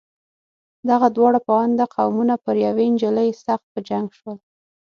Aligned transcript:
دغه 0.89 1.07
دواړه 1.15 1.39
پوونده 1.47 1.85
قومونه 1.95 2.35
پر 2.43 2.55
یوې 2.65 2.85
نجلۍ 2.93 3.29
سخت 3.45 3.65
په 3.73 3.79
جنګ 3.89 4.07
شول. 4.17 4.37